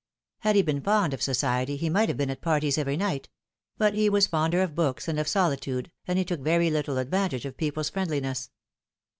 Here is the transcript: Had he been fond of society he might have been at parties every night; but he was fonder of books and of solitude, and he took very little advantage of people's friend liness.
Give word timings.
Had 0.39 0.55
he 0.55 0.63
been 0.63 0.81
fond 0.81 1.13
of 1.13 1.21
society 1.21 1.75
he 1.77 1.87
might 1.87 2.09
have 2.09 2.17
been 2.17 2.31
at 2.31 2.41
parties 2.41 2.79
every 2.79 2.97
night; 2.97 3.29
but 3.77 3.93
he 3.93 4.09
was 4.09 4.25
fonder 4.25 4.63
of 4.63 4.73
books 4.73 5.07
and 5.07 5.19
of 5.19 5.27
solitude, 5.27 5.91
and 6.07 6.17
he 6.17 6.25
took 6.25 6.39
very 6.39 6.71
little 6.71 6.97
advantage 6.97 7.45
of 7.45 7.55
people's 7.55 7.91
friend 7.91 8.09
liness. 8.09 8.49